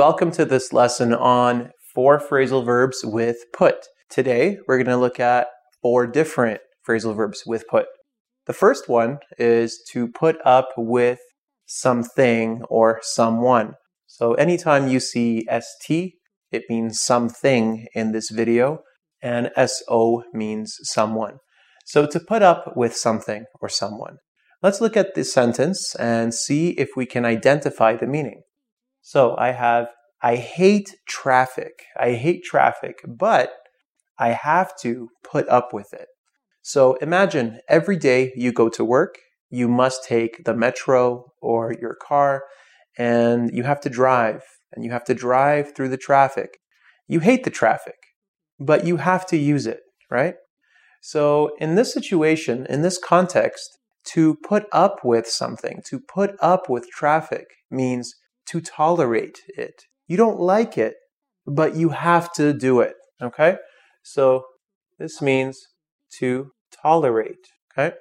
[0.00, 3.84] welcome to this lesson on four phrasal verbs with put.
[4.08, 5.48] Today, we're going to look at
[5.82, 7.84] four different phrasal verbs with put.
[8.46, 11.18] The first one is to put up with
[11.66, 13.74] something or someone.
[14.06, 16.14] So anytime you see ST,
[16.50, 18.78] it means something in this video,
[19.22, 21.40] and SO means someone.
[21.84, 24.16] So to put up with something or someone.
[24.62, 28.40] Let's look at this sentence and see if we can identify the meaning.
[29.02, 29.88] So I have,
[30.22, 31.84] I hate traffic.
[31.98, 33.52] I hate traffic, but
[34.18, 36.08] I have to put up with it.
[36.62, 39.18] So imagine every day you go to work,
[39.48, 42.44] you must take the metro or your car
[42.98, 46.58] and you have to drive and you have to drive through the traffic.
[47.08, 47.96] You hate the traffic,
[48.58, 49.80] but you have to use it,
[50.10, 50.34] right?
[51.00, 53.78] So in this situation, in this context,
[54.12, 58.14] to put up with something, to put up with traffic means
[58.50, 59.84] to tolerate it.
[60.06, 60.94] You don't like it,
[61.46, 62.94] but you have to do it.
[63.22, 63.56] Okay?
[64.02, 64.44] So
[64.98, 65.58] this means
[66.18, 66.52] to
[66.82, 67.46] tolerate.
[67.72, 67.94] Okay?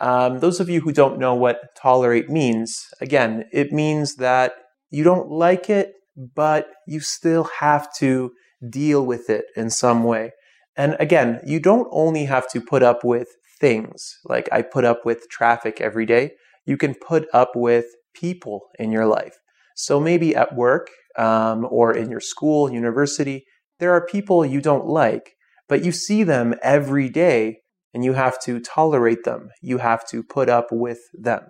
[0.00, 4.52] Um, those of you who don't know what tolerate means, again, it means that
[4.90, 8.32] you don't like it, but you still have to
[8.68, 10.32] deal with it in some way.
[10.76, 13.28] And again, you don't only have to put up with
[13.60, 16.32] things, like I put up with traffic every day.
[16.64, 19.36] You can put up with people in your life.
[19.78, 23.44] So maybe at work um, or in your school, university,
[23.78, 25.36] there are people you don't like,
[25.68, 27.60] but you see them every day
[27.94, 29.50] and you have to tolerate them.
[29.62, 31.42] You have to put up with them.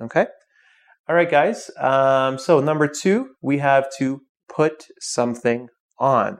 [0.00, 0.26] Okay?
[1.08, 1.72] All right, guys.
[1.76, 5.66] Um, so, number two, we have to put something
[5.98, 6.38] on.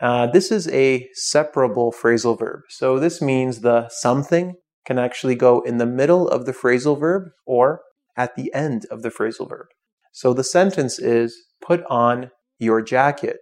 [0.00, 2.60] Uh, this is a separable phrasal verb.
[2.70, 4.54] So, this means the something
[4.86, 7.82] can actually go in the middle of the phrasal verb or
[8.16, 9.66] at the end of the phrasal verb.
[10.12, 13.38] So, the sentence is put on your jacket.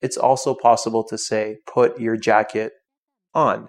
[0.00, 2.72] It's also possible to say put your jacket
[3.34, 3.68] on.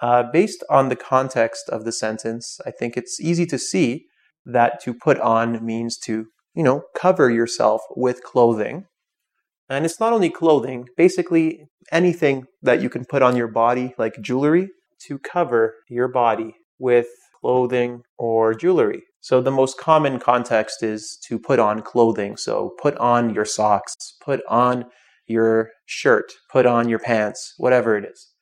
[0.00, 4.06] Uh, based on the context of the sentence, I think it's easy to see
[4.44, 8.84] that to put on means to, you know, cover yourself with clothing.
[9.68, 14.20] And it's not only clothing, basically anything that you can put on your body, like
[14.20, 14.68] jewelry,
[15.06, 17.08] to cover your body with
[17.44, 19.02] clothing or jewelry.
[19.20, 22.38] So the most common context is to put on clothing.
[22.38, 23.94] So put on your socks,
[24.24, 24.86] put on
[25.26, 28.33] your shirt, put on your pants, whatever it is.